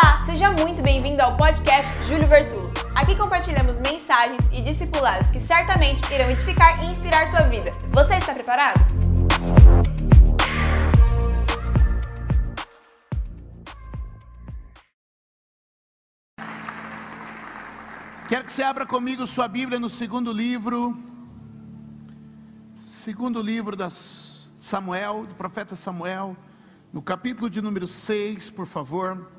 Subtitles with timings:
[0.00, 2.70] Olá, seja muito bem-vindo ao podcast Júlio Vertulo.
[2.94, 7.72] Aqui compartilhamos mensagens e discipulados que certamente irão edificar e inspirar sua vida.
[7.90, 8.78] Você está preparado?
[18.28, 20.96] Quero que você abra comigo sua Bíblia no segundo livro,
[22.76, 26.36] segundo livro da Samuel, do profeta Samuel,
[26.92, 29.37] no capítulo de número 6, por favor.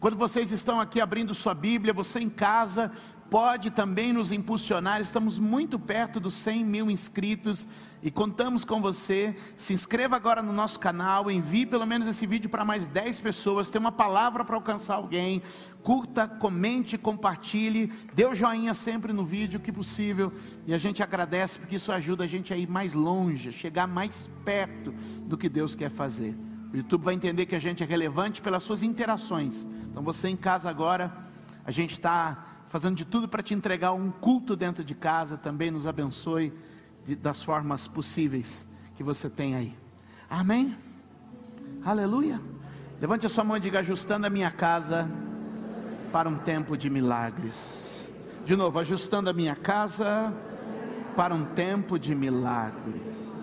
[0.00, 2.90] Quando vocês estão aqui abrindo sua Bíblia, você em casa
[3.28, 4.98] pode também nos impulsionar.
[4.98, 7.68] Estamos muito perto dos 100 mil inscritos
[8.02, 9.36] e contamos com você.
[9.54, 13.68] Se inscreva agora no nosso canal, envie pelo menos esse vídeo para mais 10 pessoas.
[13.68, 15.42] Tem uma palavra para alcançar alguém.
[15.82, 17.92] Curta, comente, compartilhe.
[18.14, 20.32] Dê o joinha sempre no vídeo que possível.
[20.66, 24.30] E a gente agradece porque isso ajuda a gente a ir mais longe, chegar mais
[24.46, 24.94] perto
[25.26, 26.34] do que Deus quer fazer.
[26.72, 29.66] O YouTube vai entender que a gente é relevante pelas suas interações.
[29.90, 31.12] Então você em casa agora,
[31.64, 35.36] a gente está fazendo de tudo para te entregar um culto dentro de casa.
[35.36, 36.52] Também nos abençoe
[37.04, 39.76] de, das formas possíveis que você tem aí.
[40.28, 40.76] Amém?
[41.84, 42.40] Aleluia.
[43.00, 45.10] Levante a sua mão e diga: ajustando a minha casa
[46.12, 48.08] para um tempo de milagres.
[48.44, 50.32] De novo, ajustando a minha casa
[51.16, 53.39] para um tempo de milagres.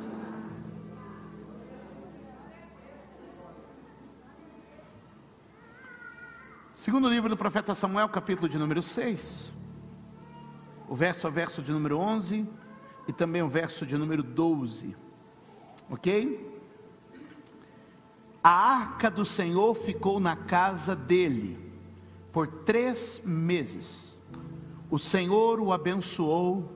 [6.87, 9.51] Segundo livro do profeta Samuel, capítulo de número 6,
[10.87, 12.47] o verso a verso de número 11
[13.05, 14.95] e também o verso de número 12.
[15.89, 16.49] Ok?
[18.41, 21.59] A arca do Senhor ficou na casa dele
[22.31, 24.17] por três meses.
[24.89, 26.71] O Senhor o abençoou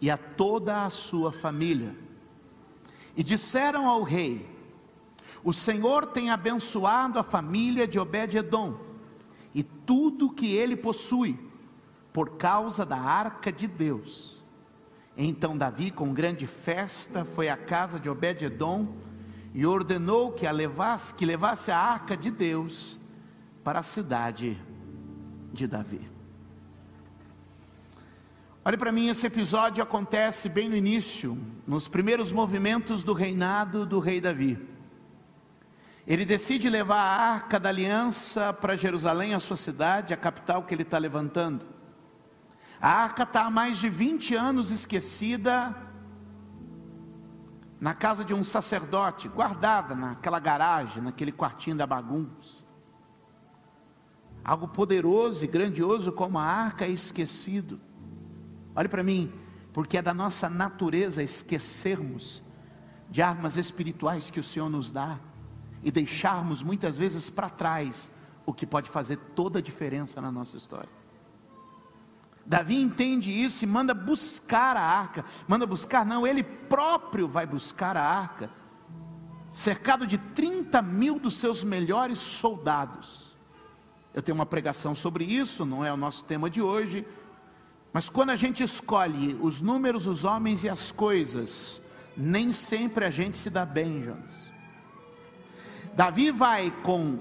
[0.00, 1.94] e a toda a sua família.
[3.16, 4.44] E disseram ao rei:
[5.44, 8.85] O Senhor tem abençoado a família de Obed-edom
[9.56, 11.38] e tudo que ele possui,
[12.12, 14.44] por causa da arca de Deus.
[15.16, 18.86] Então Davi, com grande festa, foi à casa de Obed-edom
[19.54, 23.00] e ordenou que a levasse, que levasse a arca de Deus
[23.64, 24.58] para a cidade
[25.54, 26.06] de Davi.
[28.62, 34.00] Olhe para mim, esse episódio acontece bem no início, nos primeiros movimentos do reinado do
[34.00, 34.75] rei Davi.
[36.06, 40.72] Ele decide levar a arca da aliança para Jerusalém, a sua cidade, a capital que
[40.72, 41.66] ele está levantando.
[42.80, 45.74] A arca está há mais de 20 anos esquecida
[47.80, 52.64] na casa de um sacerdote, guardada naquela garagem, naquele quartinho da bagunça.
[54.44, 57.80] Algo poderoso e grandioso como a arca é esquecido.
[58.76, 59.32] Olhe para mim,
[59.72, 62.44] porque é da nossa natureza esquecermos
[63.10, 65.18] de armas espirituais que o Senhor nos dá
[65.86, 68.10] e deixarmos muitas vezes para trás
[68.44, 70.88] o que pode fazer toda a diferença na nossa história.
[72.44, 75.24] Davi entende isso e manda buscar a arca.
[75.46, 78.50] Manda buscar, não, ele próprio vai buscar a arca,
[79.52, 83.36] cercado de 30 mil dos seus melhores soldados.
[84.12, 87.06] Eu tenho uma pregação sobre isso, não é o nosso tema de hoje,
[87.92, 91.80] mas quando a gente escolhe os números, os homens e as coisas,
[92.16, 94.45] nem sempre a gente se dá bem, Jonas.
[95.96, 97.20] Davi vai com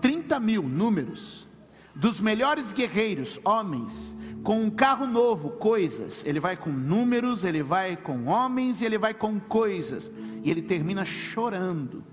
[0.00, 1.48] 30 mil números,
[1.92, 6.24] dos melhores guerreiros, homens, com um carro novo, coisas.
[6.24, 10.10] Ele vai com números, ele vai com homens e ele vai com coisas.
[10.44, 12.04] E ele termina chorando.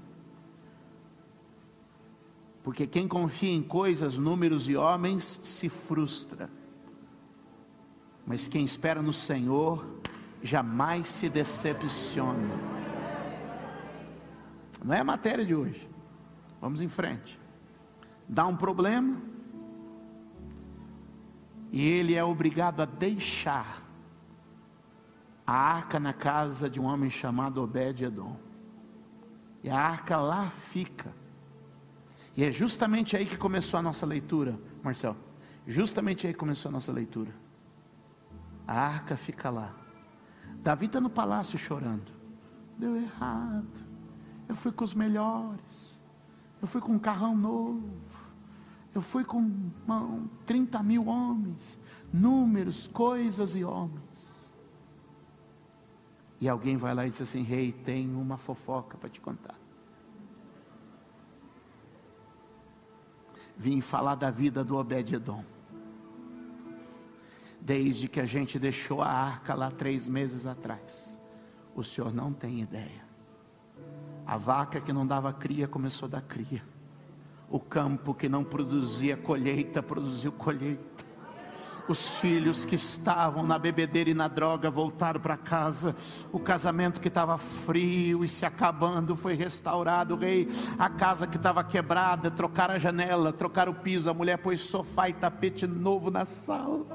[2.63, 6.49] Porque quem confia em coisas, números e homens se frustra.
[8.25, 9.85] Mas quem espera no Senhor
[10.41, 12.79] jamais se decepciona.
[14.83, 15.88] Não é a matéria de hoje.
[16.61, 17.39] Vamos em frente.
[18.27, 19.21] Dá um problema.
[21.71, 23.81] E ele é obrigado a deixar
[25.45, 28.37] a arca na casa de um homem chamado Obed-Edom.
[29.63, 31.13] E a arca lá fica.
[32.35, 35.15] E é justamente aí que começou a nossa leitura, Marcel.
[35.67, 37.33] Justamente aí começou a nossa leitura.
[38.67, 39.75] A arca fica lá.
[40.61, 42.11] Davi está no palácio chorando.
[42.77, 43.67] Deu errado.
[44.47, 45.98] Eu fui com os melhores.
[46.61, 47.89] Eu fui com um carrão novo.
[48.93, 49.37] Eu fui com
[49.85, 51.77] uma, 30 mil homens,
[52.11, 54.53] números, coisas e homens.
[56.41, 59.55] E alguém vai lá e diz assim: Rei, hey, tem uma fofoca para te contar.
[63.57, 65.43] Vim falar da vida do Obed-Edom.
[67.61, 71.19] Desde que a gente deixou a arca lá três meses atrás,
[71.75, 73.08] o senhor não tem ideia.
[74.29, 76.61] A vaca que não dava cria começou a dar cria.
[77.49, 81.03] O campo que não produzia colheita, produziu colheita.
[81.87, 85.95] Os filhos que estavam na bebedeira e na droga voltaram para casa.
[86.31, 90.47] O casamento que estava frio e se acabando foi restaurado, rei.
[90.77, 94.11] A casa que estava quebrada, trocaram a janela, trocaram o piso.
[94.11, 96.85] A mulher pôs sofá e tapete novo na sala.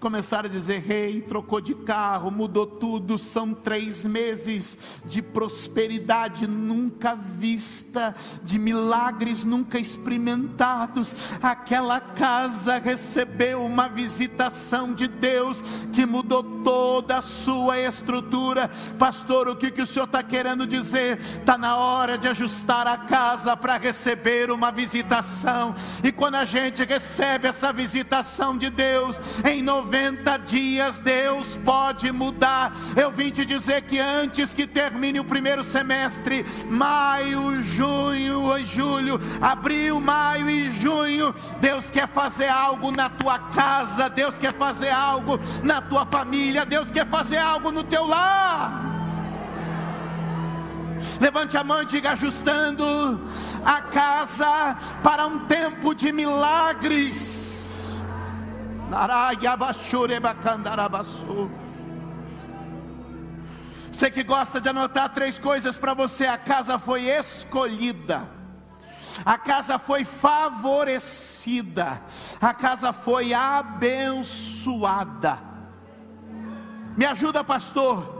[0.00, 3.18] Começaram a dizer: rei, trocou de carro, mudou tudo.
[3.18, 11.32] São três meses de prosperidade nunca vista, de milagres nunca experimentados.
[11.42, 18.70] Aquela casa recebeu uma visitação de Deus que mudou toda a sua estrutura.
[18.98, 21.18] Pastor, o que, que o senhor está querendo dizer?
[21.18, 25.74] Está na hora de ajustar a casa para receber uma visitação.
[26.02, 32.72] E quando a gente recebe essa visitação de Deus, em 90 dias Deus pode mudar.
[32.96, 40.00] Eu vim te dizer que antes que termine o primeiro semestre, maio, junho julho, abril,
[40.00, 45.80] maio e junho, Deus quer fazer algo na tua casa, Deus quer fazer algo na
[45.80, 48.84] tua família, Deus quer fazer algo no teu lar.
[51.20, 53.20] Levante a mão e diga: ajustando
[53.64, 57.37] a casa para um tempo de milagres.
[63.92, 68.28] Você que gosta de anotar três coisas para você: a casa foi escolhida,
[69.24, 72.02] a casa foi favorecida,
[72.40, 75.38] a casa foi abençoada.
[76.96, 78.17] Me ajuda, pastor.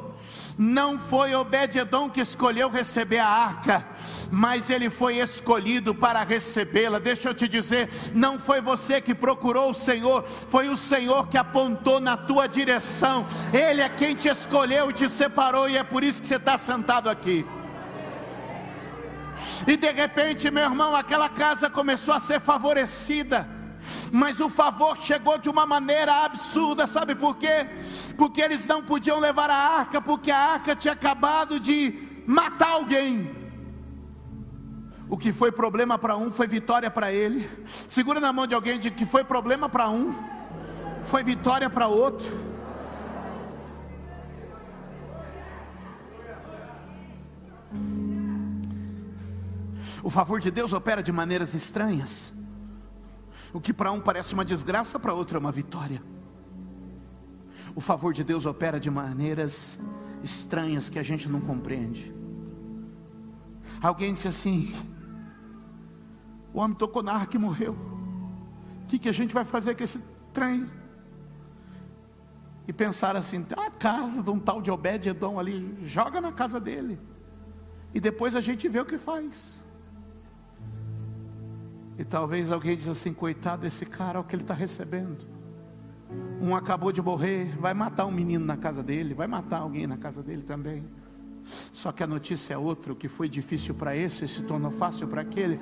[0.59, 3.87] Não foi Obed-Edom que escolheu receber a arca,
[4.29, 6.99] mas ele foi escolhido para recebê-la.
[6.99, 11.39] Deixa eu te dizer, não foi você que procurou o Senhor, foi o Senhor que
[11.39, 13.25] apontou na tua direção.
[13.53, 16.59] Ele é quem te escolheu e te separou, e é por isso que você está
[16.59, 17.47] sentado aqui.
[19.65, 23.58] E de repente, meu irmão, aquela casa começou a ser favorecida
[24.13, 27.67] mas o favor chegou de uma maneira absurda, sabe por quê?
[28.17, 33.31] Porque eles não podiam levar a arca, porque a arca tinha acabado de matar alguém.
[35.09, 37.49] O que foi problema para um foi vitória para ele.
[37.65, 40.15] Segura na mão de alguém de que foi problema para um,
[41.05, 42.49] foi vitória para outro.
[50.03, 52.38] O favor de Deus opera de maneiras estranhas.
[53.53, 56.03] O que para um parece uma desgraça, para outro é uma vitória.
[57.75, 59.81] O favor de Deus opera de maneiras
[60.23, 62.13] estranhas que a gente não compreende.
[63.81, 64.75] Alguém disse assim:
[66.53, 67.77] o homem tocou na arca e morreu.
[68.83, 70.01] O que, que a gente vai fazer com esse
[70.33, 70.69] trem?
[72.67, 76.99] E pensar assim: a casa de um tal de Obed-Edom ali, joga na casa dele.
[77.95, 79.65] E depois a gente vê o que faz.
[81.99, 85.27] E talvez alguém diz assim: coitado desse cara, olha o que ele está recebendo.
[86.41, 89.97] Um acabou de morrer, vai matar um menino na casa dele, vai matar alguém na
[89.97, 90.85] casa dele também.
[91.73, 95.09] Só que a notícia é outra: o que foi difícil para esse se tornou fácil
[95.09, 95.59] para aquele.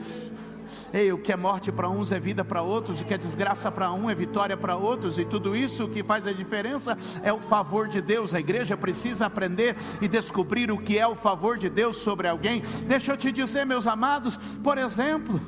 [0.92, 3.70] Ei, o que é morte para uns é vida para outros, o que é desgraça
[3.70, 7.32] para um é vitória para outros, e tudo isso o que faz a diferença é
[7.32, 8.34] o favor de Deus.
[8.34, 12.62] A igreja precisa aprender e descobrir o que é o favor de Deus sobre alguém.
[12.86, 15.40] Deixa eu te dizer, meus amados, por exemplo.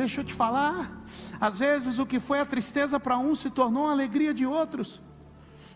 [0.00, 0.90] Deixa eu te falar,
[1.38, 4.98] às vezes o que foi a tristeza para um se tornou a alegria de outros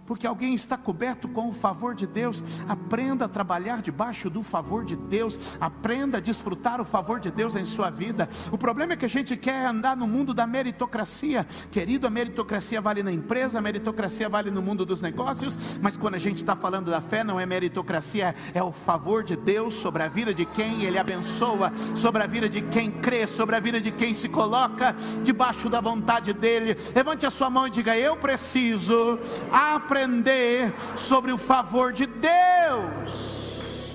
[0.06, 2.42] porque alguém está coberto com o favor de Deus.
[2.68, 7.56] Aprenda a trabalhar debaixo do favor de Deus, aprenda a desfrutar o favor de Deus
[7.56, 8.28] em sua vida.
[8.50, 12.06] O problema é que a gente quer andar no mundo da meritocracia, querido.
[12.06, 16.18] A meritocracia vale na empresa, a meritocracia vale no mundo dos negócios, mas quando a
[16.18, 20.08] gente está falando da fé, não é meritocracia, é o favor de Deus sobre a
[20.08, 23.90] vida de quem Ele abençoa, sobre a vida de quem crê, sobre a vida de
[23.90, 26.76] quem se coloca debaixo da vontade dEle.
[26.94, 29.18] Levante a sua mão e diga: Eu preciso
[29.50, 33.94] aprender aprender sobre o favor de Deus.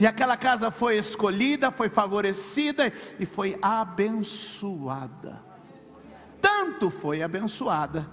[0.00, 5.40] E aquela casa foi escolhida, foi favorecida e foi abençoada.
[6.40, 8.08] Tanto foi abençoada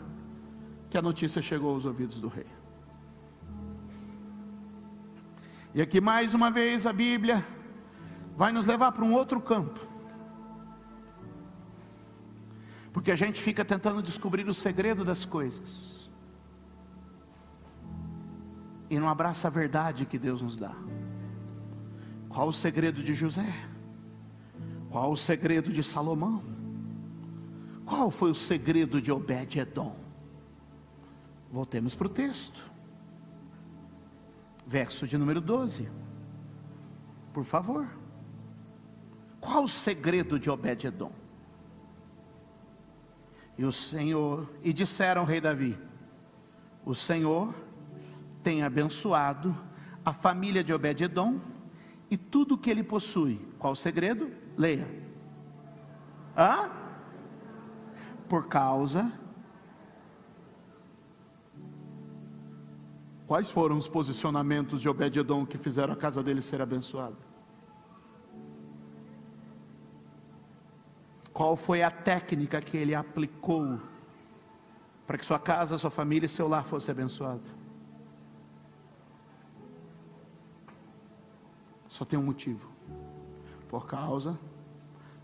[0.90, 2.48] que a notícia chegou aos ouvidos do rei.
[5.74, 7.44] E aqui mais uma vez a Bíblia
[8.38, 9.95] vai nos levar para um outro campo.
[12.96, 16.10] Porque a gente fica tentando descobrir o segredo das coisas.
[18.90, 20.74] E não abraça a verdade que Deus nos dá.
[22.30, 23.54] Qual o segredo de José?
[24.90, 26.42] Qual o segredo de Salomão?
[27.86, 29.94] Qual foi o segredo de Obed-Edom?
[31.52, 32.64] Voltemos para o texto.
[34.66, 35.90] Verso de número 12.
[37.34, 37.90] por favor.
[39.42, 41.25] Qual o segredo de Obed-edom?
[43.58, 45.78] E o Senhor, e disseram ao rei Davi:
[46.86, 47.54] O Senhor
[48.44, 49.56] tem abençoado
[50.04, 51.40] a família de Obed-edom
[52.12, 53.40] e tudo o que ele possui.
[53.58, 54.30] Qual o segredo?
[54.58, 54.88] Leia.
[56.38, 56.70] Hã?
[58.30, 59.12] Por causa.
[63.26, 67.16] Quais foram os posicionamentos de Obed-edom que fizeram a casa dele ser abençoada?
[71.36, 73.78] Qual foi a técnica que ele aplicou
[75.06, 77.50] para que sua casa, sua família e seu lar fosse abençoado?
[81.90, 82.72] Só tem um motivo.
[83.68, 84.40] Por causa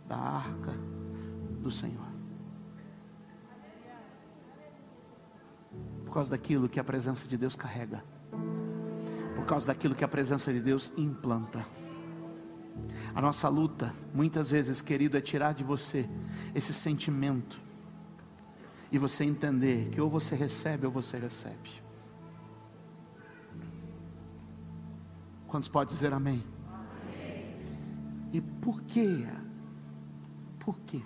[0.05, 0.73] da arca
[1.61, 2.11] do Senhor.
[6.03, 8.03] Por causa daquilo que a presença de Deus carrega.
[9.33, 11.65] Por causa daquilo que a presença de Deus implanta.
[13.13, 16.07] A nossa luta, muitas vezes, querido, é tirar de você
[16.55, 17.59] esse sentimento
[18.91, 21.81] e você entender que ou você recebe ou você recebe.
[25.47, 26.45] Quantos podem dizer amém?
[26.67, 27.55] amém?
[28.31, 29.27] E por quê?
[30.59, 31.01] Por quê?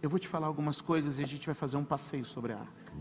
[0.00, 2.58] Eu vou te falar algumas coisas e a gente vai fazer um passeio sobre a
[2.58, 2.92] arca.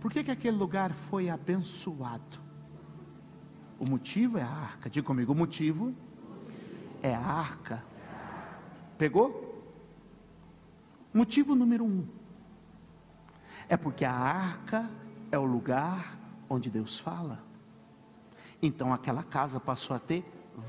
[0.00, 2.41] Por que, que aquele lugar foi abençoado?
[3.82, 4.88] O motivo é a arca.
[4.88, 5.92] Diga comigo, o motivo
[7.02, 7.82] é a arca.
[8.96, 9.60] Pegou?
[11.12, 12.06] Motivo número um
[13.68, 14.88] é porque a arca
[15.32, 16.16] é o lugar
[16.48, 17.42] onde Deus fala.
[18.62, 20.24] Então aquela casa passou a ter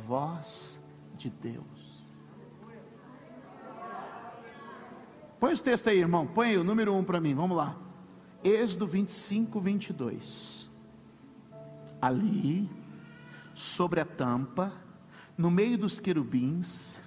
[0.08, 0.82] voz
[1.16, 2.08] de Deus.
[5.40, 6.26] Põe os textos aí, irmão.
[6.26, 7.36] Põe aí o número um para mim.
[7.36, 7.78] Vamos lá.
[8.44, 10.68] Êxodo 25, 22.
[12.02, 12.83] Ali
[13.54, 14.74] sobre a tampa,
[15.38, 16.98] no meio dos querubins,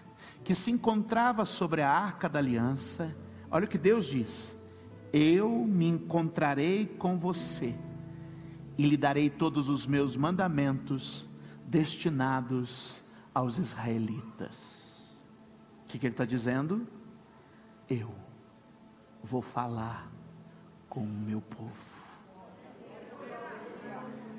[0.44, 3.14] que se encontrava sobre a arca da aliança.
[3.50, 4.56] Olha o que Deus diz:
[5.12, 7.74] Eu me encontrarei com você
[8.78, 11.28] e lhe darei todos os meus mandamentos
[11.66, 13.02] destinados
[13.34, 15.16] aos israelitas.
[15.82, 16.86] O que, que ele está dizendo?
[17.88, 18.12] Eu
[19.22, 20.10] vou falar
[20.88, 21.96] com o meu povo.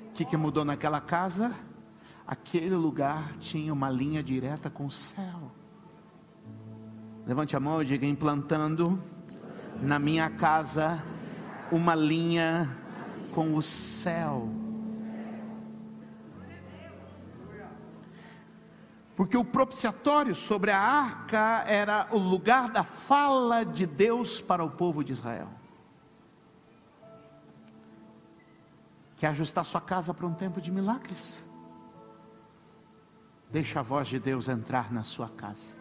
[0.08, 1.54] O que, que mudou naquela casa?
[2.28, 5.50] Aquele lugar tinha uma linha direta com o céu.
[7.26, 9.02] Levante a mão e diga: implantando
[9.80, 11.02] na minha casa
[11.72, 12.68] uma linha
[13.34, 14.46] com o céu.
[19.16, 24.70] Porque o propiciatório sobre a arca era o lugar da fala de Deus para o
[24.70, 25.48] povo de Israel.
[29.16, 31.47] Quer ajustar sua casa para um tempo de milagres?
[33.50, 35.76] Deixa a voz de Deus entrar na sua casa.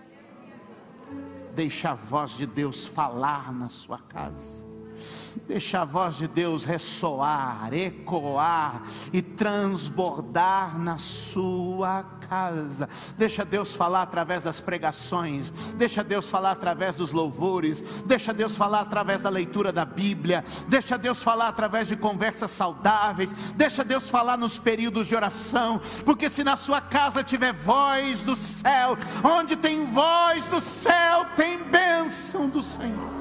[1.53, 4.65] Deixa a voz de Deus falar na sua casa.
[5.47, 12.89] Deixa a voz de Deus ressoar, ecoar e transbordar na sua casa.
[13.17, 18.81] Deixa Deus falar através das pregações, deixa Deus falar através dos louvores, deixa Deus falar
[18.81, 24.37] através da leitura da Bíblia, deixa Deus falar através de conversas saudáveis, deixa Deus falar
[24.37, 29.85] nos períodos de oração, porque se na sua casa tiver voz do céu, onde tem
[29.85, 33.16] voz do céu, tem bênção do Senhor.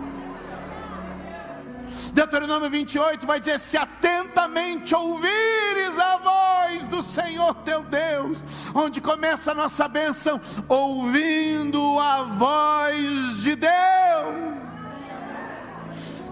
[2.16, 8.42] Deuteronômio 28 vai dizer: Se atentamente ouvires a voz do Senhor teu Deus,
[8.74, 14.56] onde começa a nossa bênção, ouvindo a voz de Deus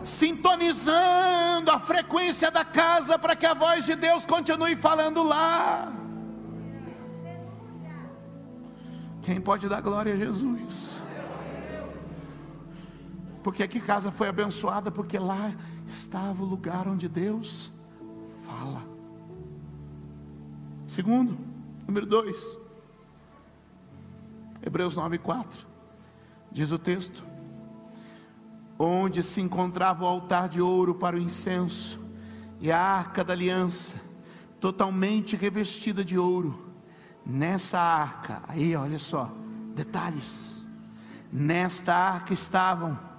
[0.03, 5.91] sintonizando a frequência da casa para que a voz de Deus continue falando lá.
[9.23, 11.01] Quem pode dar glória a Jesus?
[13.45, 15.53] Porque aqui casa foi abençoada, porque lá
[15.87, 17.71] estava o lugar onde Deus
[18.47, 18.83] fala.
[20.87, 21.37] Segundo,
[21.87, 22.59] número dois,
[24.63, 25.67] Hebreus 9, 4,
[26.51, 27.23] diz o texto:
[28.79, 32.01] onde se encontrava o altar de ouro para o incenso
[32.63, 33.97] e a arca da aliança,
[34.59, 36.73] totalmente revestida de ouro.
[37.27, 39.31] Nessa arca, aí olha só,
[39.75, 40.65] detalhes.
[41.31, 43.13] Nesta arca estavam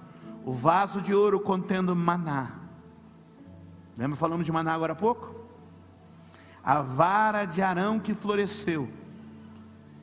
[0.46, 2.52] o vaso de ouro contendo maná.
[3.98, 5.34] Lembra falando de maná agora há pouco?
[6.64, 8.88] A vara de Arão que floresceu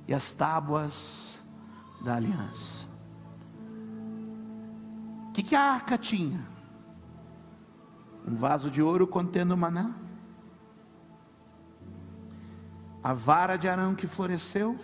[0.08, 1.42] e as tábuas
[2.00, 2.88] da aliança.
[5.30, 6.46] O que, que a arca tinha?
[8.28, 10.04] Um vaso de ouro contendo maná.
[13.04, 14.80] a vara de Arão que floresceu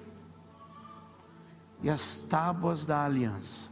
[1.82, 3.70] e as tábuas da aliança.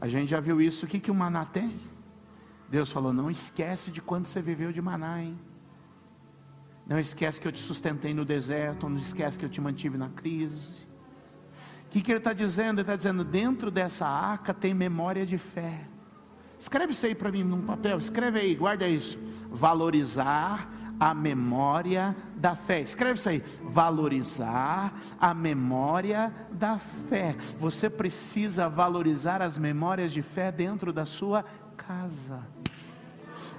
[0.00, 1.78] A gente já viu isso, o que, que o maná tem?
[2.68, 5.38] Deus falou: não esquece de quando você viveu de maná, hein?
[6.86, 10.08] Não esquece que eu te sustentei no deserto, não esquece que eu te mantive na
[10.08, 10.86] crise.
[11.86, 12.80] O que, que ele está dizendo?
[12.80, 15.86] Ele está dizendo: dentro dessa arca tem memória de fé.
[16.58, 19.18] Escreve isso aí para mim num papel, escreve aí, guarda isso.
[19.48, 22.80] Valorizar a memória da fé.
[22.80, 23.42] Escreve isso aí.
[23.62, 27.36] Valorizar a memória da fé.
[27.58, 31.44] Você precisa valorizar as memórias de fé dentro da sua
[31.76, 32.57] casa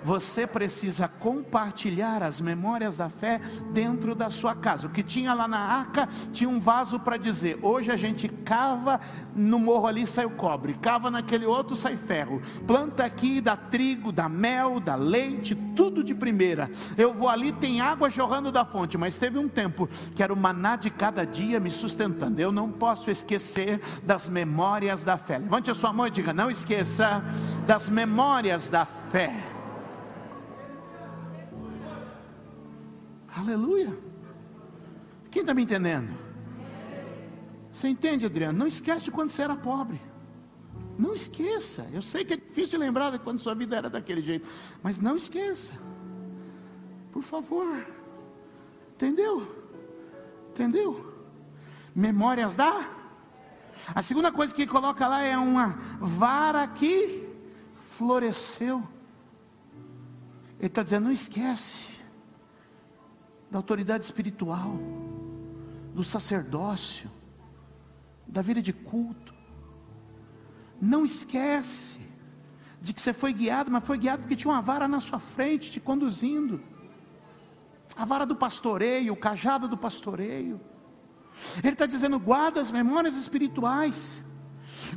[0.04, 3.40] você precisa compartilhar as memórias da fé
[3.72, 4.88] dentro da sua casa.
[4.88, 9.00] O que tinha lá na arca tinha um vaso para dizer: hoje a gente cava
[9.36, 12.42] no morro ali sai o cobre, cava naquele outro sai ferro.
[12.66, 16.70] Planta aqui dá trigo, dá mel, dá leite, tudo de primeira.
[16.98, 20.38] Eu vou ali tem água jorrando da fonte, mas teve um tempo que era o
[20.38, 22.40] maná de cada dia me sustentando.
[22.40, 25.38] Eu não posso esquecer das memórias da fé.
[25.38, 27.24] Levante a sua mão e diga: não esqueça
[27.66, 29.59] das memórias da fé.
[33.40, 33.98] Aleluia.
[35.32, 36.14] Quem está me entendendo?
[37.72, 38.58] Você entende, Adriano?
[38.58, 40.02] Não esquece de quando você era pobre.
[40.98, 41.88] Não esqueça.
[41.94, 44.46] Eu sei que é difícil de lembrar de quando sua vida era daquele jeito,
[44.84, 45.72] mas não esqueça.
[47.14, 47.86] Por favor.
[48.96, 49.36] Entendeu?
[50.50, 50.90] Entendeu?
[51.96, 52.90] Memórias da.
[53.96, 57.30] A segunda coisa que coloca lá é uma vara que
[57.98, 58.84] floresceu.
[60.58, 61.99] Ele está dizendo: não esquece
[63.50, 64.78] da autoridade espiritual,
[65.94, 67.10] do sacerdócio,
[68.28, 69.34] da vida de culto.
[70.80, 72.00] Não esquece
[72.82, 75.72] de que você foi guiado, mas foi guiado porque tinha uma vara na sua frente
[75.72, 76.62] te conduzindo.
[77.96, 80.62] A vara do pastoreio, o cajado do pastoreio.
[81.64, 84.22] Ele está dizendo: guarda as memórias espirituais,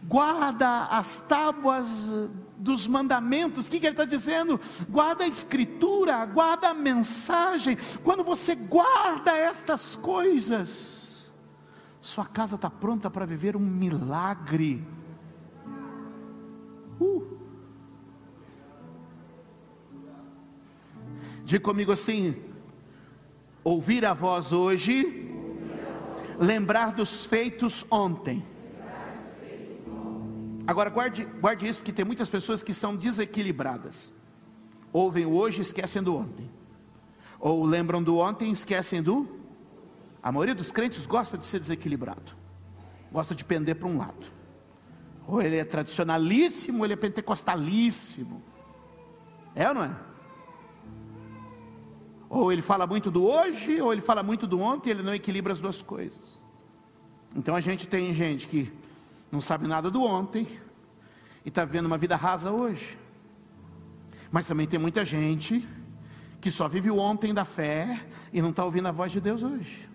[0.06, 2.28] guarda as tábuas
[2.62, 4.60] dos mandamentos, o que, que ele está dizendo?
[4.88, 7.76] Guarda a escritura, guarda a mensagem.
[8.04, 11.30] Quando você guarda estas coisas,
[12.00, 14.86] sua casa está pronta para viver um milagre.
[17.00, 17.36] Uh.
[21.44, 22.40] Diga comigo assim:
[23.64, 25.28] ouvir a voz hoje,
[26.38, 28.51] lembrar dos feitos ontem.
[30.72, 34.10] Agora guarde, guarde isso, porque tem muitas pessoas que são desequilibradas.
[34.90, 36.50] Ouvem o hoje e esquecem do ontem.
[37.38, 39.28] Ou lembram do ontem e esquecem do.
[40.22, 42.32] A maioria dos crentes gosta de ser desequilibrado.
[43.12, 44.26] Gosta de pender para um lado.
[45.28, 48.42] Ou ele é tradicionalíssimo, ou ele é pentecostalíssimo.
[49.54, 49.94] É ou não é?
[52.30, 55.52] Ou ele fala muito do hoje, ou ele fala muito do ontem, ele não equilibra
[55.52, 56.42] as duas coisas.
[57.36, 58.72] Então a gente tem gente que
[59.32, 60.46] não sabe nada do ontem
[61.42, 62.98] e está vivendo uma vida rasa hoje.
[64.30, 65.66] Mas também tem muita gente
[66.38, 69.42] que só vive o ontem da fé e não está ouvindo a voz de Deus
[69.42, 69.88] hoje.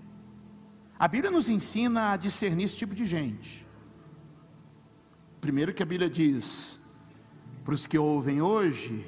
[0.98, 3.66] A Bíblia nos ensina a discernir esse tipo de gente.
[5.40, 6.82] Primeiro que a Bíblia diz:
[7.64, 9.06] para os que ouvem hoje,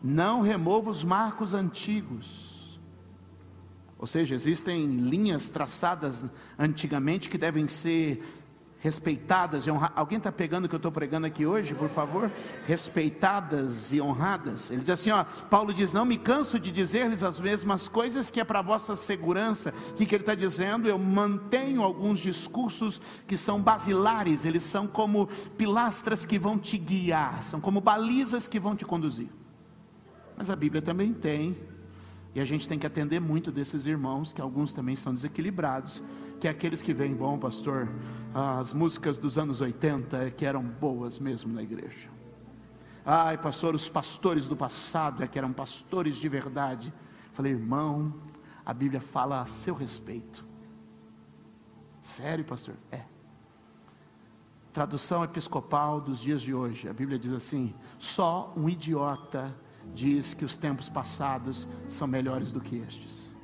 [0.00, 2.80] não remova os marcos antigos.
[3.98, 8.22] Ou seja, existem linhas traçadas antigamente que devem ser
[8.80, 9.96] respeitadas e honradas.
[9.96, 12.30] Alguém está pegando o que eu estou pregando aqui hoje, por favor?
[12.66, 14.70] Respeitadas e honradas.
[14.70, 18.40] Ele diz assim: ó, Paulo diz: Não me canso de dizer-lhes as mesmas coisas que
[18.40, 19.74] é para vossa segurança.
[19.90, 20.88] O que, que ele está dizendo?
[20.88, 27.42] Eu mantenho alguns discursos que são basilares, eles são como pilastras que vão te guiar,
[27.42, 29.28] são como balizas que vão te conduzir.
[30.36, 31.56] Mas a Bíblia também tem,
[32.32, 36.00] e a gente tem que atender muito desses irmãos, que alguns também são desequilibrados
[36.40, 37.88] que aqueles que vêm, bom pastor,
[38.34, 42.08] as músicas dos anos 80 é que eram boas mesmo na igreja.
[43.04, 46.92] Ai, pastor, os pastores do passado é que eram pastores de verdade.
[47.32, 48.14] Falei, irmão,
[48.64, 50.44] a Bíblia fala a seu respeito.
[52.02, 52.74] Sério, pastor?
[52.92, 53.02] É.
[54.72, 56.88] Tradução episcopal dos dias de hoje.
[56.88, 59.54] A Bíblia diz assim: só um idiota
[59.94, 63.34] diz que os tempos passados são melhores do que estes.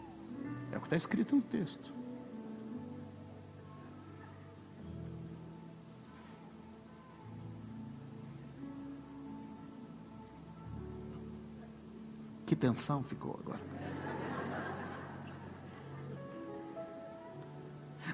[0.70, 1.93] É o que está escrito no texto.
[12.55, 13.61] Que tensão ficou agora.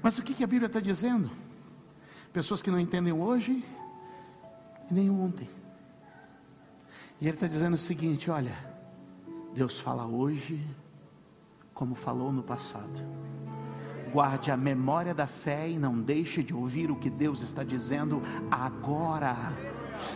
[0.03, 1.31] Mas o que a Bíblia está dizendo?
[2.33, 3.62] Pessoas que não entendem hoje
[4.90, 5.46] nem ontem.
[7.20, 8.57] E ele está dizendo o seguinte: olha,
[9.55, 10.59] Deus fala hoje
[11.74, 12.98] como falou no passado.
[14.11, 18.22] Guarde a memória da fé e não deixe de ouvir o que Deus está dizendo
[18.50, 19.37] agora.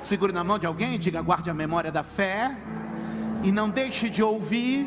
[0.03, 2.59] Segure na mão de alguém diga: guarde a memória da fé
[3.45, 4.87] e não deixe de ouvir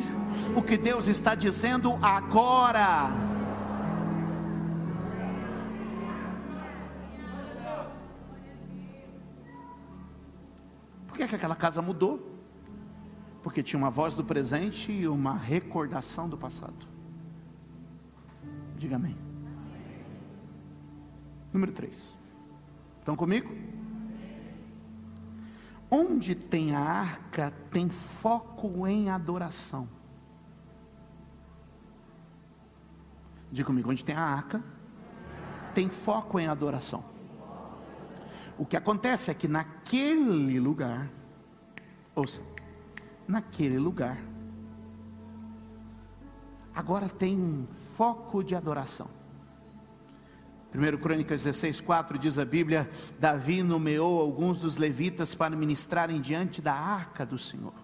[0.56, 3.10] o que Deus está dizendo agora.
[11.06, 12.36] Por que, é que aquela casa mudou?
[13.44, 16.86] Porque tinha uma voz do presente e uma recordação do passado.
[18.76, 19.16] Diga amém.
[21.52, 22.16] Número 3.
[22.98, 23.77] Estão comigo?
[25.90, 29.88] Onde tem a arca, tem foco em adoração.
[33.50, 34.62] Diga comigo, onde tem a arca,
[35.74, 37.02] tem foco em adoração.
[38.58, 41.08] O que acontece é que naquele lugar,
[42.14, 42.42] ouça,
[43.26, 44.18] naquele lugar,
[46.74, 49.17] agora tem um foco de adoração.
[50.78, 52.88] 1 Crônicas 16, 4 diz a Bíblia:
[53.18, 57.74] Davi nomeou alguns dos levitas para ministrarem diante da arca do Senhor.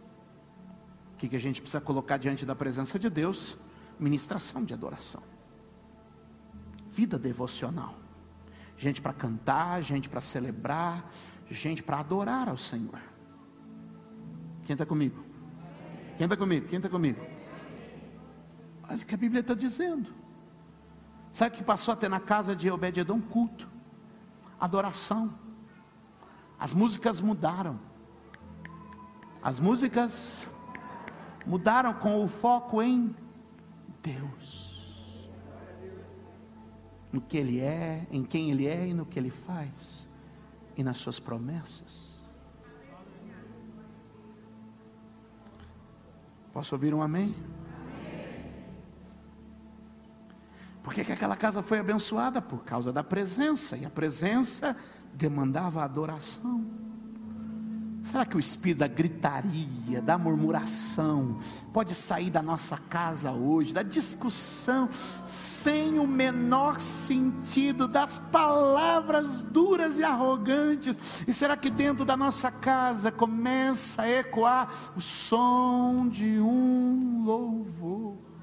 [1.15, 3.59] O que, que a gente precisa colocar diante da presença de Deus?
[3.99, 5.23] Ministração de adoração,
[6.91, 7.97] vida devocional,
[8.77, 11.11] gente para cantar, gente para celebrar,
[11.51, 13.01] gente para adorar ao Senhor.
[14.65, 15.25] Quem está comigo?
[16.17, 16.67] Quem está comigo?
[16.69, 17.21] Quem está comigo?
[18.89, 20.24] Olha o que a Bíblia está dizendo.
[21.35, 23.21] Sabe que passou a ter na casa de Obed-Edom?
[23.21, 23.69] Culto,
[24.61, 25.37] adoração.
[26.57, 27.81] As músicas mudaram.
[29.43, 30.47] As músicas
[31.45, 33.13] mudaram com o foco em
[34.01, 35.29] Deus.
[37.11, 40.09] No que Ele é, em quem Ele é e no que Ele faz.
[40.77, 42.33] E nas Suas promessas.
[46.53, 47.35] Posso ouvir um amém?
[50.85, 52.43] Por que, que aquela casa foi abençoada?
[52.43, 54.77] Por causa da presença, e a presença
[55.15, 56.63] demandava adoração.
[58.03, 61.41] Será que o espírito da gritaria, da murmuração,
[61.73, 64.91] pode sair da nossa casa hoje, da discussão,
[65.25, 71.01] sem o menor sentido, das palavras duras e arrogantes?
[71.27, 78.34] E será que dentro da nossa casa começa a ecoar o som de um louvor?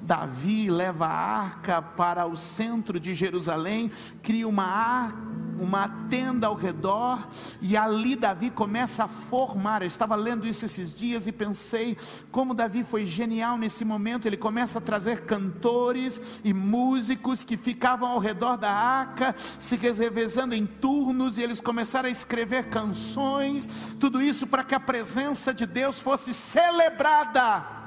[0.00, 3.90] Davi leva a arca para o centro de Jerusalém,
[4.22, 7.26] cria uma arca uma tenda ao redor,
[7.60, 9.82] e ali Davi começa a formar.
[9.82, 11.96] Eu estava lendo isso esses dias e pensei
[12.30, 14.26] como Davi foi genial nesse momento.
[14.26, 20.54] Ele começa a trazer cantores e músicos que ficavam ao redor da arca, se revezando
[20.54, 25.66] em turnos, e eles começaram a escrever canções, tudo isso para que a presença de
[25.66, 27.81] Deus fosse celebrada.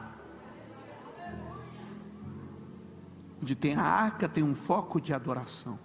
[3.46, 5.78] Onde tem a arca, tem um foco de adoração.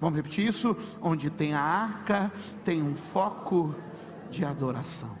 [0.00, 0.76] Vamos repetir isso?
[1.02, 2.30] Onde tem a arca,
[2.64, 3.74] tem um foco
[4.30, 5.18] de adoração.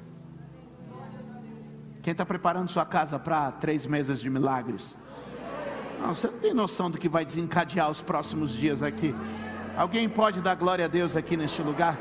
[2.00, 4.96] Quem está preparando sua casa para três meses de milagres?
[6.00, 9.12] Não, você não tem noção do que vai desencadear os próximos dias aqui.
[9.76, 11.98] Alguém pode dar glória a Deus aqui neste lugar?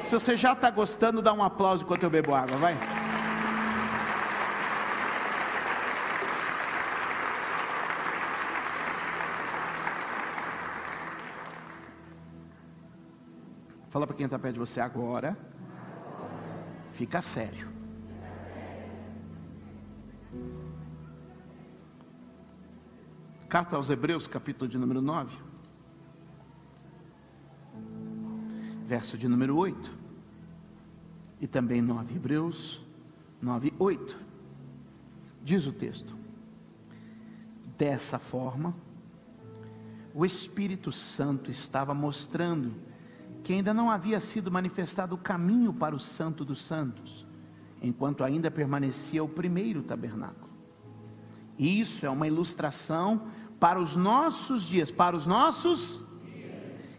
[0.00, 2.74] Se você já está gostando, dá um aplauso enquanto eu bebo água, vai.
[13.94, 15.38] Fala para quem está perto de você agora.
[16.90, 17.68] Fica sério.
[23.48, 25.38] Carta aos Hebreus, capítulo de número 9.
[28.84, 29.96] Verso de número 8.
[31.40, 32.16] E também 9.
[32.16, 32.84] Hebreus
[33.40, 34.18] 9, 8.
[35.40, 36.16] Diz o texto:
[37.78, 38.74] Dessa forma,
[40.12, 42.74] o Espírito Santo estava mostrando
[43.44, 47.26] que ainda não havia sido manifestado o caminho para o Santo dos Santos,
[47.80, 50.50] enquanto ainda permanecia o primeiro tabernáculo.
[51.58, 53.28] Isso é uma ilustração
[53.60, 56.02] para os nossos dias, para os nossos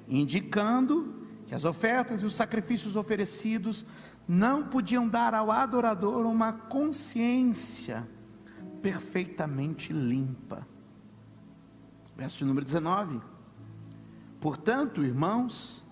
[0.07, 1.15] indicando
[1.47, 3.85] que as ofertas e os sacrifícios oferecidos
[4.27, 8.07] não podiam dar ao adorador uma consciência
[8.81, 10.67] perfeitamente limpa.
[12.15, 13.19] Verso número 19.
[14.39, 15.83] Portanto, irmãos,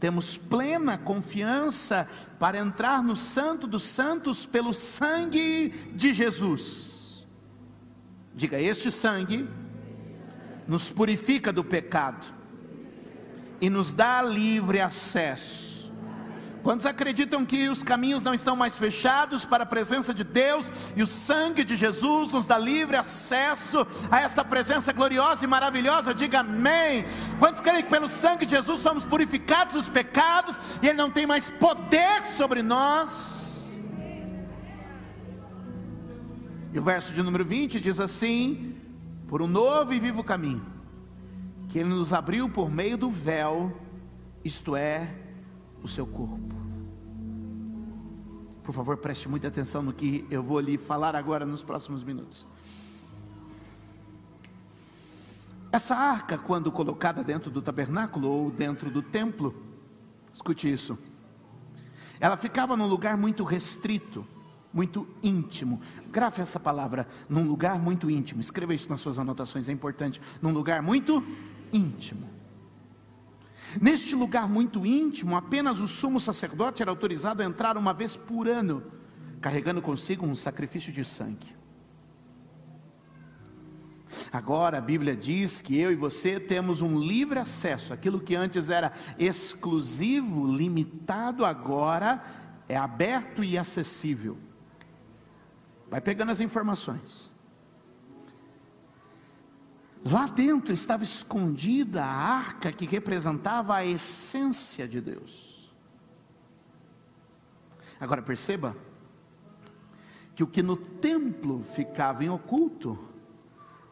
[0.00, 2.08] temos plena confiança
[2.38, 7.26] para entrar no Santo dos Santos pelo sangue de Jesus.
[8.34, 9.48] Diga: Este sangue
[10.66, 12.26] nos purifica do pecado
[13.60, 15.77] e nos dá livre acesso
[16.68, 21.02] Quantos acreditam que os caminhos não estão mais fechados para a presença de Deus e
[21.02, 26.12] o sangue de Jesus nos dá livre acesso a esta presença gloriosa e maravilhosa?
[26.12, 27.06] Diga amém.
[27.38, 31.24] Quantos creem que pelo sangue de Jesus somos purificados dos pecados e Ele não tem
[31.24, 33.80] mais poder sobre nós?
[36.70, 38.76] E o verso de número 20 diz assim:
[39.26, 40.66] Por um novo e vivo caminho,
[41.66, 43.74] que Ele nos abriu por meio do véu,
[44.44, 45.14] isto é,
[45.82, 46.57] o seu corpo.
[48.68, 52.46] Por favor, preste muita atenção no que eu vou lhe falar agora nos próximos minutos.
[55.72, 59.54] Essa arca, quando colocada dentro do tabernáculo ou dentro do templo,
[60.30, 60.98] escute isso,
[62.20, 64.22] ela ficava num lugar muito restrito,
[64.70, 65.80] muito íntimo.
[66.10, 68.42] Grave essa palavra, num lugar muito íntimo.
[68.42, 70.20] Escreva isso nas suas anotações, é importante.
[70.42, 71.26] Num lugar muito
[71.72, 72.37] íntimo.
[73.80, 78.48] Neste lugar muito íntimo, apenas o sumo sacerdote era autorizado a entrar uma vez por
[78.48, 78.82] ano,
[79.40, 81.56] carregando consigo um sacrifício de sangue.
[84.32, 88.70] Agora a Bíblia diz que eu e você temos um livre acesso, aquilo que antes
[88.70, 92.24] era exclusivo, limitado, agora
[92.68, 94.38] é aberto e acessível.
[95.90, 97.30] Vai pegando as informações.
[100.10, 105.70] Lá dentro estava escondida a arca que representava a essência de Deus.
[108.00, 108.74] Agora perceba
[110.34, 112.98] que o que no templo ficava em oculto,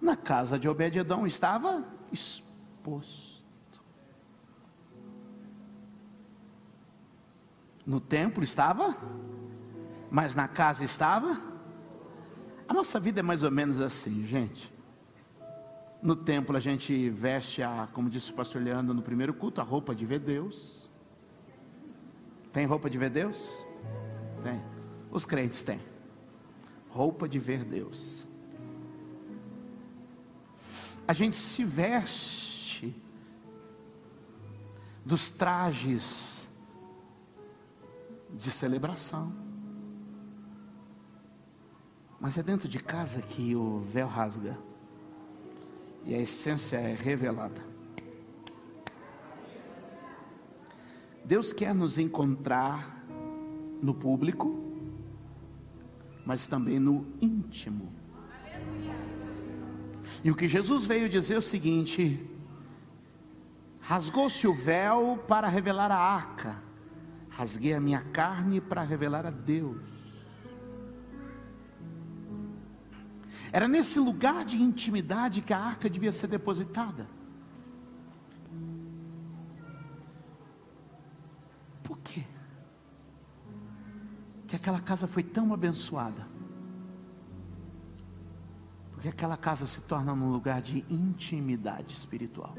[0.00, 3.82] na casa de Obed-edom estava exposto.
[7.84, 8.96] No templo estava,
[10.10, 11.38] mas na casa estava.
[12.66, 14.75] A nossa vida é mais ou menos assim, gente.
[16.02, 19.64] No templo a gente veste a, como disse o pastor Leandro no primeiro culto, a
[19.64, 20.90] roupa de ver Deus.
[22.52, 23.66] Tem roupa de ver Deus?
[24.42, 24.62] Tem.
[25.10, 25.80] Os crentes têm.
[26.90, 28.26] Roupa de ver Deus.
[31.08, 32.94] A gente se veste
[35.04, 36.48] dos trajes
[38.32, 39.32] de celebração.
[42.20, 44.58] Mas é dentro de casa que o véu rasga
[46.06, 47.60] e a essência é revelada.
[51.24, 53.04] Deus quer nos encontrar
[53.82, 54.64] no público,
[56.24, 57.92] mas também no íntimo.
[60.22, 62.24] E o que Jesus veio dizer é o seguinte:
[63.80, 66.62] rasgou-se o véu para revelar a arca,
[67.28, 69.95] rasguei a minha carne para revelar a Deus.
[73.52, 77.08] Era nesse lugar de intimidade que a arca devia ser depositada.
[81.82, 82.24] Por quê?
[84.46, 86.26] Que aquela casa foi tão abençoada.
[88.92, 92.54] Porque aquela casa se torna um lugar de intimidade espiritual.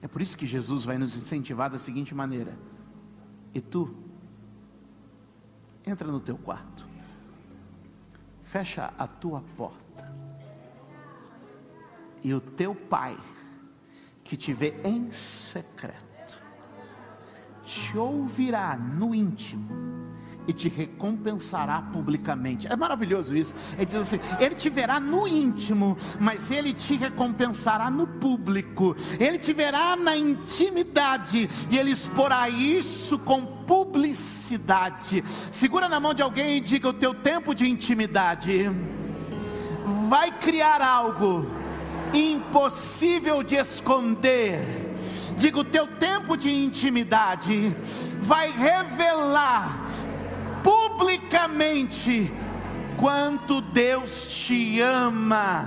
[0.00, 2.56] É por isso que Jesus vai nos incentivar da seguinte maneira:
[3.54, 3.94] e tu,
[5.86, 6.91] entra no teu quarto
[8.52, 10.12] fecha a tua porta,
[12.22, 13.16] e o teu pai,
[14.22, 16.38] que te vê em secreto,
[17.64, 19.91] te ouvirá no íntimo
[20.46, 22.66] e te recompensará publicamente.
[22.66, 23.54] É maravilhoso isso.
[23.76, 28.96] Ele diz assim: Ele te verá no íntimo, mas Ele te recompensará no público.
[29.18, 35.22] Ele te verá na intimidade e Ele exporá isso com publicidade.
[35.50, 38.70] Segura na mão de alguém e diga: O teu tempo de intimidade
[40.08, 41.46] vai criar algo
[42.12, 44.60] impossível de esconder.
[45.36, 47.74] Diga: O teu tempo de intimidade
[48.20, 49.91] vai revelar
[50.92, 52.32] publicamente
[52.96, 55.66] quanto Deus te ama.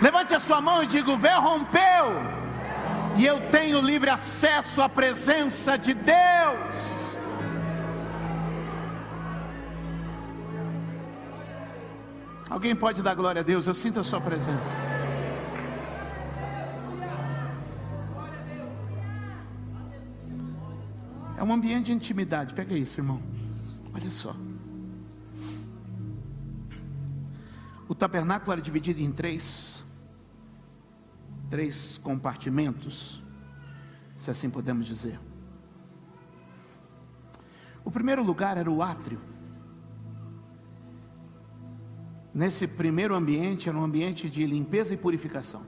[0.00, 2.22] Levante a sua mão e diga: o véu rompeu,
[3.16, 6.27] e eu tenho livre acesso à presença de Deus.
[12.58, 13.68] Alguém pode dar glória a Deus?
[13.68, 14.76] Eu sinto a sua presença.
[21.36, 22.54] É um ambiente de intimidade.
[22.54, 23.22] Pega isso, irmão.
[23.94, 24.34] Olha só.
[27.88, 29.84] O tabernáculo era dividido em três,
[31.48, 33.22] três compartimentos,
[34.16, 35.20] se assim podemos dizer.
[37.84, 39.27] O primeiro lugar era o átrio.
[42.38, 45.62] Nesse primeiro ambiente, era um ambiente de limpeza e purificação.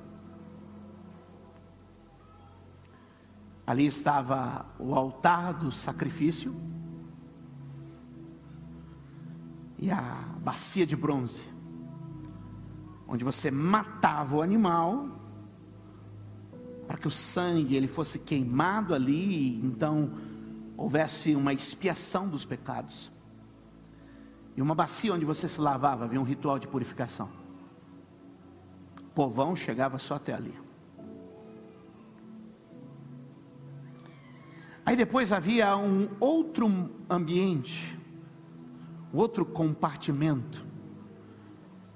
[3.66, 6.54] Ali estava o altar do sacrifício
[9.80, 10.00] e a
[10.44, 11.48] bacia de bronze,
[13.08, 15.08] onde você matava o animal
[16.86, 20.12] para que o sangue ele fosse queimado ali, e então
[20.76, 23.10] houvesse uma expiação dos pecados.
[24.62, 27.28] Uma bacia onde você se lavava, havia um ritual de purificação.
[28.98, 30.54] O povão chegava só até ali.
[34.84, 36.66] Aí depois havia um outro
[37.08, 37.98] ambiente,
[39.12, 40.64] outro compartimento,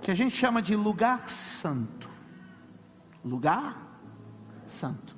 [0.01, 2.09] que a gente chama de lugar santo.
[3.25, 3.99] Lugar
[4.65, 5.17] santo.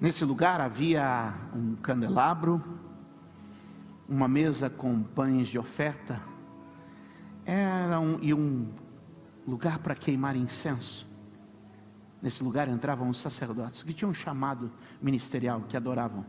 [0.00, 2.62] Nesse lugar havia um candelabro,
[4.08, 6.22] uma mesa com pães de oferta,
[7.44, 8.72] era um, e um
[9.46, 11.06] lugar para queimar incenso.
[12.20, 16.24] Nesse lugar entravam os sacerdotes que tinham um chamado ministerial, que adoravam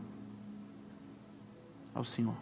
[1.94, 2.36] ao Senhor.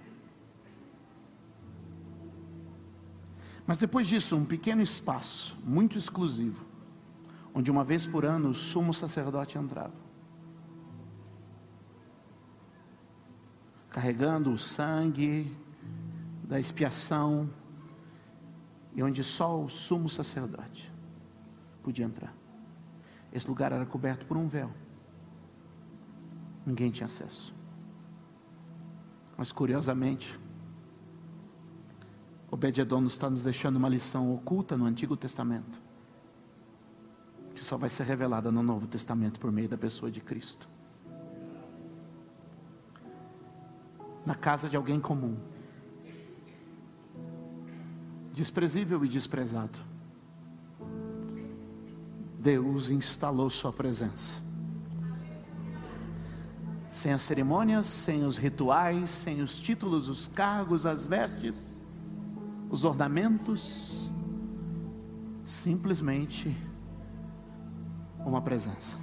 [3.67, 6.65] Mas depois disso, um pequeno espaço, muito exclusivo,
[7.55, 10.12] onde uma vez por ano o sumo sacerdote entrava.
[13.93, 15.55] Carregando o sangue
[16.45, 17.49] da expiação,
[18.95, 20.93] e onde só o sumo sacerdote
[21.83, 22.35] podia entrar.
[23.33, 24.71] Esse lugar era coberto por um véu.
[26.67, 27.55] Ninguém tinha acesso.
[29.37, 30.39] Mas curiosamente,
[32.51, 35.81] Obed-Edom está nos deixando uma lição oculta no Antigo Testamento,
[37.55, 40.69] que só vai ser revelada no Novo Testamento por meio da pessoa de Cristo.
[44.25, 45.37] Na casa de alguém comum,
[48.33, 49.93] desprezível e desprezado
[52.43, 54.43] Deus instalou Sua presença.
[56.89, 61.81] Sem as cerimônias, sem os rituais, sem os títulos, os cargos, as vestes,
[62.69, 64.11] os ornamentos,
[65.45, 66.55] simplesmente
[68.19, 68.99] uma presença.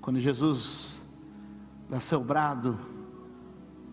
[0.00, 1.03] Quando Jesus
[1.88, 2.78] dá seu brado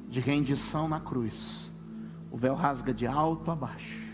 [0.07, 1.71] de rendição na cruz,
[2.29, 4.11] o véu rasga de alto a baixo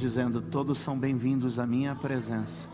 [0.00, 2.70] dizendo: Todos são bem-vindos à minha presença,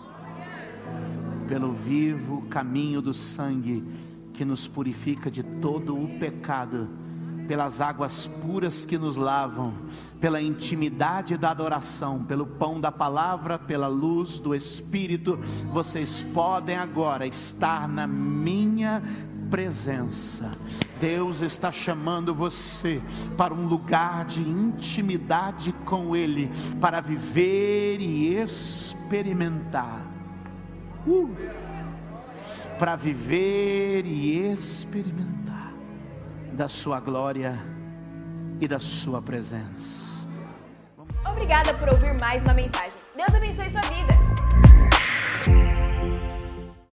[1.48, 3.84] pelo vivo caminho do sangue
[4.32, 6.88] que nos purifica de todo o pecado,
[7.48, 9.72] pelas águas puras que nos lavam,
[10.20, 15.36] pela intimidade da adoração, pelo pão da palavra, pela luz do Espírito,
[15.72, 19.02] vocês podem agora estar na minha
[19.50, 20.52] presença.
[21.00, 23.00] Deus está chamando você
[23.36, 30.06] para um lugar de intimidade com Ele, para viver e experimentar.
[31.06, 31.34] Uh,
[32.78, 35.72] para viver e experimentar
[36.52, 37.58] da Sua glória
[38.60, 40.28] e da Sua presença.
[41.30, 42.98] Obrigada por ouvir mais uma mensagem.
[43.14, 44.25] Deus abençoe sua vida.